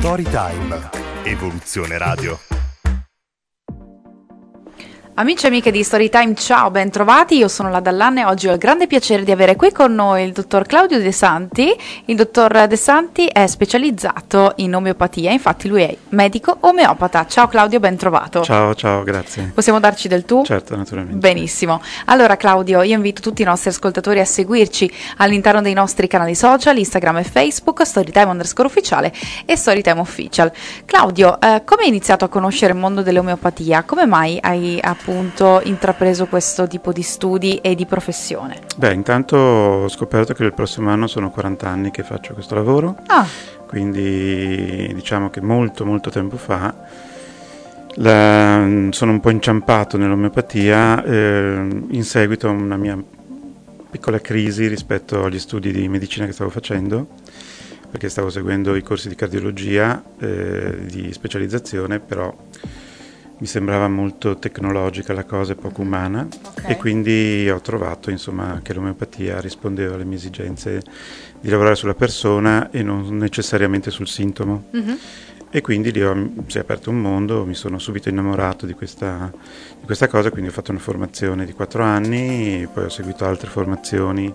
[0.00, 0.88] Storytime.
[1.24, 2.59] Evoluzione Radio.
[5.20, 7.36] Amici e amiche di Storytime, ciao, ben trovati.
[7.36, 10.24] Io sono la Dallanna e oggi ho il grande piacere di avere qui con noi
[10.24, 11.70] il dottor Claudio De Santi.
[12.06, 17.26] Il dottor De Santi è specializzato in omeopatia, infatti lui è medico omeopata.
[17.26, 18.40] Ciao Claudio, ben trovato.
[18.40, 19.52] Ciao, ciao, grazie.
[19.54, 20.42] Possiamo darci del tu?
[20.42, 21.18] Certo, naturalmente.
[21.18, 21.82] Benissimo.
[22.06, 26.78] Allora Claudio, io invito tutti i nostri ascoltatori a seguirci all'interno dei nostri canali social,
[26.78, 29.12] Instagram e Facebook, Storytime underscore ufficiale
[29.44, 30.50] e Storytime official.
[30.86, 33.82] Claudio, eh, come hai iniziato a conoscere il mondo dell'omeopatia?
[33.82, 38.60] Come mai hai appunto appunto intrapreso questo tipo di studi e di professione?
[38.76, 42.96] Beh, intanto ho scoperto che il prossimo anno sono 40 anni che faccio questo lavoro,
[43.06, 43.26] ah.
[43.66, 46.72] quindi diciamo che molto molto tempo fa
[47.94, 52.96] la, sono un po' inciampato nell'omeopatia eh, in seguito a una mia
[53.90, 57.08] piccola crisi rispetto agli studi di medicina che stavo facendo
[57.90, 62.32] perché stavo seguendo i corsi di cardiologia eh, di specializzazione, però
[63.40, 66.72] mi sembrava molto tecnologica la cosa e poco umana okay.
[66.72, 70.82] e quindi ho trovato insomma, che l'omeopatia rispondeva alle mie esigenze
[71.40, 74.64] di lavorare sulla persona e non necessariamente sul sintomo.
[74.76, 74.94] Mm-hmm.
[75.52, 79.32] E quindi lì ho, si è aperto un mondo, mi sono subito innamorato di questa,
[79.80, 83.48] di questa cosa, quindi ho fatto una formazione di quattro anni, poi ho seguito altre
[83.48, 84.32] formazioni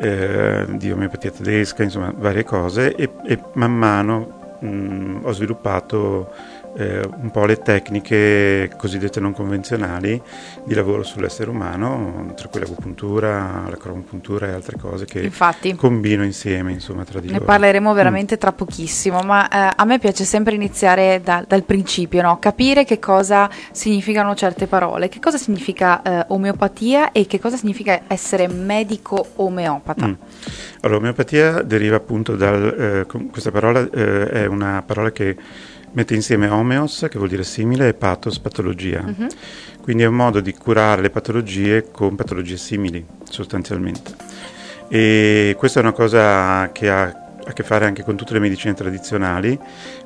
[0.00, 6.32] eh, di omeopatia tedesca, insomma varie cose e, e man mano mh, ho sviluppato
[6.76, 10.20] eh, un po' le tecniche cosiddette non convenzionali
[10.64, 16.22] di lavoro sull'essere umano, tra cui l'agopuntura, la cromopuntura e altre cose che Infatti, combino
[16.22, 17.44] insieme insomma, tra di ne loro.
[17.44, 18.38] Ne parleremo veramente mm.
[18.38, 22.38] tra pochissimo, ma eh, a me piace sempre iniziare da, dal principio, no?
[22.38, 28.02] capire che cosa significano certe parole, che cosa significa eh, omeopatia e che cosa significa
[28.06, 30.06] essere medico omeopata.
[30.06, 30.12] Mm.
[30.80, 35.36] Allora, omeopatia deriva appunto da eh, questa parola, eh, è una parola che
[35.96, 39.02] mette insieme homeos, che vuol dire simile, e pathos, patologia.
[39.02, 39.28] Uh-huh.
[39.80, 44.14] Quindi è un modo di curare le patologie con patologie simili, sostanzialmente.
[44.88, 48.74] E questa è una cosa che ha a che fare anche con tutte le medicine
[48.74, 49.58] tradizionali,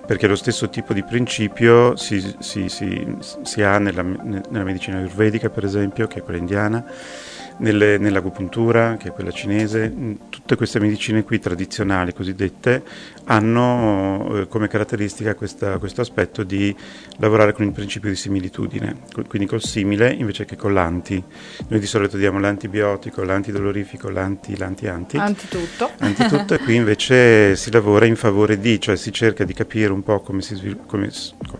[0.07, 5.49] perché lo stesso tipo di principio si, si, si, si ha nella, nella medicina ayurvedica,
[5.49, 6.85] per esempio, che è quella indiana,
[7.59, 9.93] nelle, nell'agopuntura, che è quella cinese,
[10.29, 12.83] tutte queste medicine qui tradizionali cosiddette
[13.25, 16.75] hanno eh, come caratteristica questa, questo aspetto di
[17.19, 21.23] lavorare con il principio di similitudine, quindi col simile invece che con l'anti.
[21.69, 25.17] Noi di solito diamo l'antibiotico, l'antidolorifico, l'anti, l'anti-anti.
[25.17, 25.91] Antitutto.
[25.99, 30.03] Antitutto e qui invece si lavora in favore di, cioè si cerca di capire un
[30.03, 31.11] po' come si, come,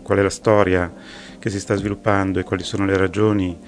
[0.03, 0.93] qual è la storia
[1.39, 3.59] che si sta sviluppando e quali sono le ragioni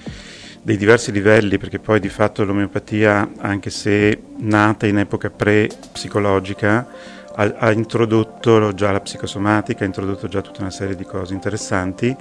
[0.62, 6.86] dei diversi livelli, perché poi di fatto l'omeopatia, anche se nata in epoca pre-psicologica,
[7.34, 12.14] ha, ha, introdotto già la psicosomatica, ha introdotto già tutta una serie di cose interessanti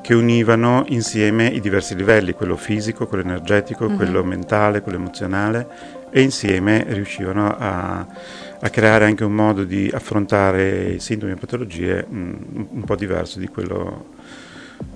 [0.00, 3.96] che univano insieme i diversi livelli, quello fisico, quello energetico, mm-hmm.
[3.96, 5.66] quello mentale, quello emozionale,
[6.10, 8.06] e insieme riuscivano a,
[8.60, 13.38] a, creare anche un modo di affrontare sintomi e patologie mh, mm, un po' diverso
[13.38, 14.14] di quello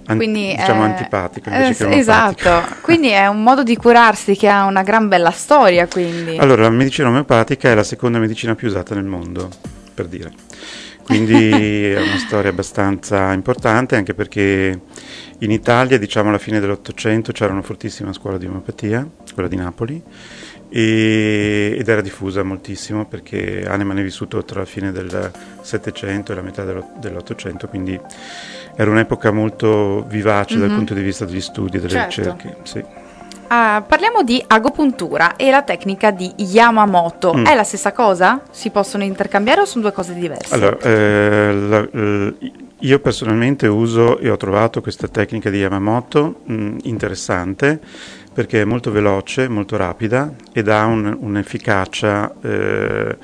[0.07, 2.65] An- quindi diciamo è, antipatico invece eh, esatto.
[2.81, 6.37] Quindi è un modo di curarsi che ha una gran bella storia quindi.
[6.37, 9.49] Allora la medicina omeopatica è la seconda medicina più usata nel mondo
[9.95, 10.33] per dire.
[11.05, 14.81] Quindi è una storia abbastanza importante anche perché
[15.39, 20.03] in Italia diciamo alla fine dell'Ottocento c'era una fortissima scuola di omeopatia quella di Napoli
[20.69, 25.31] e, ed era diffusa moltissimo perché Hahnemann è vissuto tra la fine del
[25.63, 27.99] Settecento e la metà dell'Ottocento quindi
[28.77, 30.61] era un'epoca molto vivace mm-hmm.
[30.61, 30.77] dal mhm.
[30.77, 32.21] punto di vista degli studi e delle certo.
[32.21, 32.57] ricerche.
[32.63, 32.79] Sì.
[33.51, 37.35] Uh, parliamo di agopuntura e la tecnica di Yamamoto.
[37.35, 37.47] Mm.
[37.47, 38.43] È la stessa cosa?
[38.51, 40.55] Si possono intercambiare o sono due cose diverse?
[40.55, 42.33] Allora, eh, la, la,
[42.79, 47.81] io personalmente uso e ho trovato questa tecnica di Yamamoto mh, mm, interessante
[48.33, 53.17] perché è molto veloce, molto rapida ed ha un, un'efficacia eh,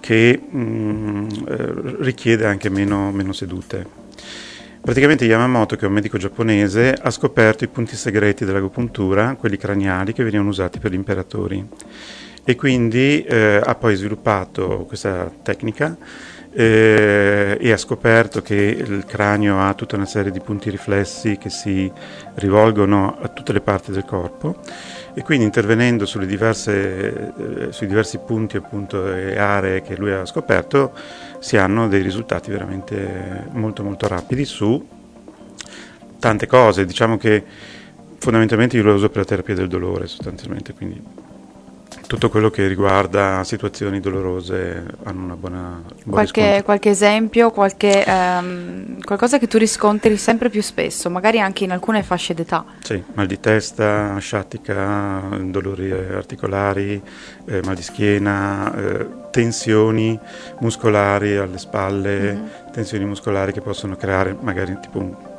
[0.00, 3.98] che mh, mm, eh, richiede anche meno, meno sedute.
[4.82, 10.14] Praticamente Yamamoto, che è un medico giapponese, ha scoperto i punti segreti dell'agopuntura, quelli craniali
[10.14, 11.68] che venivano usati per gli imperatori.
[12.42, 15.96] E quindi eh, ha poi sviluppato questa tecnica
[16.52, 21.50] eh, e ha scoperto che il cranio ha tutta una serie di punti riflessi che
[21.50, 21.92] si
[22.36, 24.56] rivolgono a tutte le parti del corpo
[25.14, 30.92] e quindi intervenendo diverse, eh, sui diversi punti appunto, e aree che lui ha scoperto
[31.38, 34.86] si hanno dei risultati veramente molto molto rapidi su
[36.18, 36.84] tante cose.
[36.84, 37.44] Diciamo che
[38.18, 41.02] fondamentalmente io lo uso per la terapia del dolore sostanzialmente, quindi
[42.10, 45.80] tutto quello che riguarda situazioni dolorose hanno una buona...
[46.06, 51.62] Un qualche, qualche, esempio, qualche, ehm, qualcosa che tu riscontri sempre più spesso, magari anche
[51.62, 52.64] in alcune fasce d'età?
[52.82, 57.00] Sì, mal di testa, sciatica, dolori articolari,
[57.44, 60.18] eh, mal di schiena, eh, tensioni
[60.58, 62.46] muscolari alle spalle, mm-hmm.
[62.72, 65.29] tensioni muscolari che possono creare magari tipo un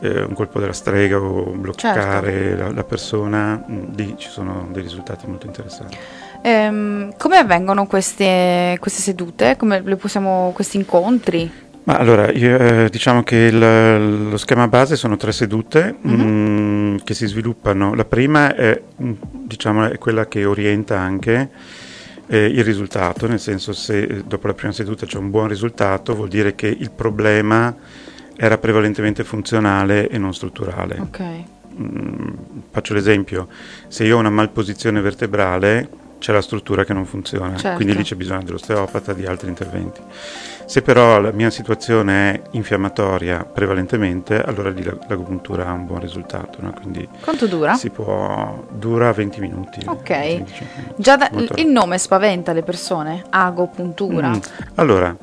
[0.00, 2.62] eh, un colpo della strega o bloccare certo.
[2.62, 5.96] la, la, persona, mm, lì ci sono dei risultati molto interessanti.
[6.42, 9.56] Ehm, come avvengono queste, queste sedute?
[9.56, 11.50] Come le possiamo, questi incontri?
[11.84, 16.94] Ma allora, io, eh, diciamo che il, lo schema base sono tre sedute mm-hmm.
[16.94, 17.94] mh, che si sviluppano.
[17.94, 19.12] La prima è, mm,
[19.44, 21.50] diciamo, è quella che orienta anche
[22.26, 26.14] eh, il risultato, nel senso se eh, dopo la prima seduta c'è un buon risultato
[26.14, 27.74] vuol dire che il problema
[28.36, 30.98] era prevalentemente funzionale e non strutturale.
[31.00, 31.44] Okay.
[31.80, 32.28] Mm,
[32.70, 33.48] faccio l'esempio,
[33.88, 37.76] se io ho una malposizione vertebrale c'è la struttura che non funziona, certo.
[37.76, 40.00] quindi lì c'è bisogno dell'osteopata, di altri interventi.
[40.64, 46.62] Se però la mia situazione è infiammatoria prevalentemente, allora lì l'agopuntura ha un buon risultato.
[46.62, 46.72] No?
[46.72, 47.74] Quindi Quanto dura?
[47.74, 49.80] Si può, dura 20 minuti.
[49.84, 50.10] Ok.
[50.10, 50.66] minuti.
[50.96, 54.30] Già da, il nome spaventa le persone, agopuntura.
[54.30, 54.38] Mm.
[54.76, 55.14] Allora,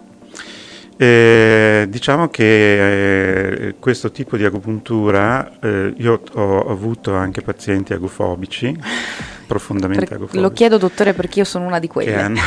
[1.01, 7.94] eh, diciamo che eh, questo tipo di agopuntura, eh, io ho, ho, avuto anche pazienti
[7.94, 8.77] agofobici,
[9.48, 10.44] profondamente per, agofobici.
[10.44, 12.12] Lo chiedo dottore perché io sono una di quelle.
[12.12, 12.39] Che, hanno,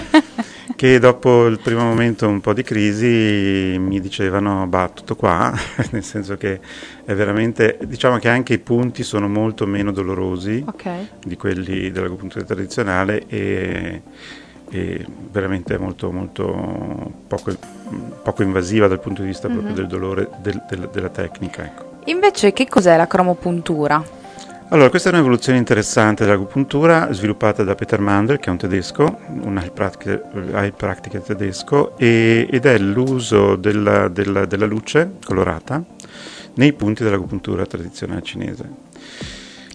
[0.74, 5.52] che dopo il primo momento un po' di crisi mi dicevano, bah, tutto qua,
[5.92, 6.60] nel senso che
[7.04, 11.06] è veramente, diciamo che anche i punti sono molto meno dolorosi okay.
[11.22, 14.00] di quelli dell'agopuntura tradizionale e
[14.70, 17.52] e veramente molto, molto poco,
[18.22, 19.56] poco, invasiva dal punto di vista mm-hmm.
[19.56, 21.64] proprio del dolore del, del, della tecnica.
[21.64, 21.92] Ecco.
[22.06, 24.22] Invece che cos'è la cromopuntura?
[24.68, 29.58] Allora, questa è un'evoluzione interessante dell'agopuntura sviluppata da Peter Mandel, che è un tedesco, un
[29.58, 35.84] Heilpraktiker tedesco, e, ed è l'uso della, della, della luce colorata
[36.54, 38.68] nei punti dell'agopuntura tradizionale cinese.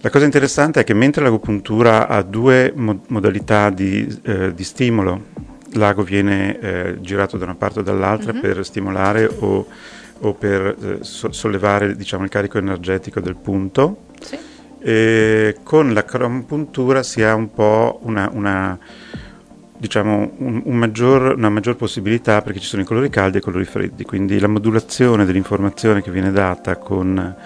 [0.02, 5.26] La cosa interessante è che mentre l'agopuntura ha due mo- modalità di, eh, di, stimolo,
[5.74, 8.40] l'ago viene eh, girato da una parte o dall'altra mm-hmm.
[8.40, 9.66] per stimolare o,
[10.20, 14.38] o per eh, so- sollevare diciamo, il carico energetico del punto, sì.
[15.62, 18.78] con la cromopuntura si ha un po' una, una
[19.76, 23.42] diciamo, un, un maggior, una maggior possibilità perché ci sono i colori caldi e i
[23.42, 27.36] colori freddi, quindi la modulazione dell'informazione che viene data con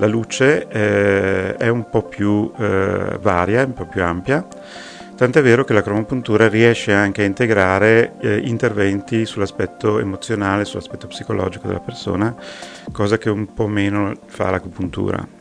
[0.00, 4.46] la luce eh, è un po' più eh, varia, un po' più ampia,
[5.14, 11.66] tant'è vero che la cromopuntura riesce anche a integrare eh, interventi sull'aspetto emozionale, sull'aspetto psicologico
[11.66, 12.34] della persona,
[12.90, 15.38] cosa che un po' meno fa l'acupuntura.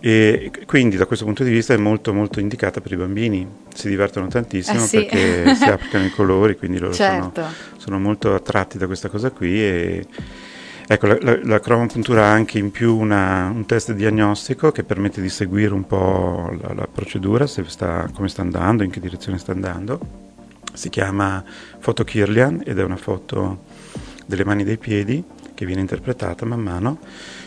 [0.00, 3.88] E quindi da questo punto di vista è molto molto indicata per i bambini, si
[3.88, 4.96] divertono tantissimo eh sì.
[4.96, 7.30] perché si applicano i colori, quindi loro certo.
[7.32, 10.06] sono, sono, molto attratti da questa cosa qui e
[10.86, 15.22] Ecco, la, la, la cromopuntura ha anche in più una, un test diagnostico che permette
[15.22, 19.52] di seguire un po' la, la procedura, sta, come sta andando, in che direzione sta
[19.52, 19.98] andando.
[20.74, 21.42] Si chiama
[21.78, 23.62] foto Kirlian ed è una foto
[24.26, 26.98] delle mani e dei piedi che viene interpretata man mano.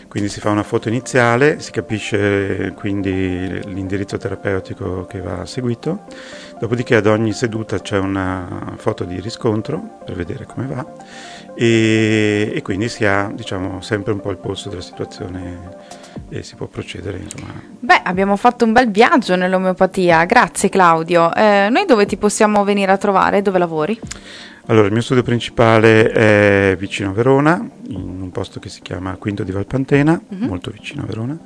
[0.08, 6.06] Quindi si fa una foto iniziale, si capisce quindi l'indirizzo terapeutico che va seguito,
[6.58, 10.86] dopodiché ad ogni seduta c'è una foto di riscontro per vedere come va
[11.60, 15.58] e, e quindi si ha diciamo, sempre un po' il polso della situazione
[16.28, 17.18] e si può procedere.
[17.18, 17.52] Insomma.
[17.80, 21.34] Beh, abbiamo fatto un bel viaggio nell'omeopatia, grazie Claudio.
[21.34, 23.42] Eh, noi dove ti possiamo venire a trovare?
[23.42, 23.98] Dove lavori?
[24.66, 29.16] Allora, il mio studio principale è vicino a Verona, in un posto che si chiama
[29.16, 30.46] Quinto di Valpantena, mm-hmm.
[30.46, 31.36] molto vicino a Verona.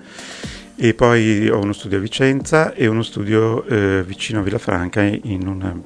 [0.77, 5.47] E poi ho uno studio a Vicenza e uno studio eh, vicino a Villafranca in
[5.47, 5.81] un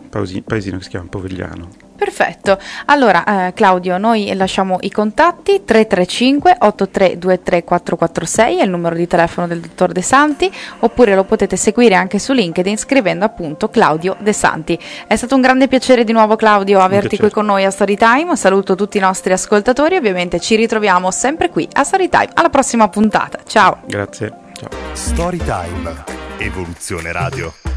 [0.44, 1.85] paesino che si chiama Povegliano.
[1.96, 9.06] Perfetto, allora eh, Claudio noi lasciamo i contatti 335 8323 446 è il numero di
[9.06, 14.16] telefono del dottor De Santi oppure lo potete seguire anche su LinkedIn scrivendo appunto Claudio
[14.20, 14.78] De Santi.
[15.06, 18.74] È stato un grande piacere di nuovo Claudio averti qui con noi a Storytime, saluto
[18.74, 23.78] tutti i nostri ascoltatori, ovviamente ci ritroviamo sempre qui a Storytime, alla prossima puntata, ciao!
[23.86, 24.68] Grazie, ciao!
[24.92, 26.04] Storytime,
[26.38, 27.75] Evoluzione Radio.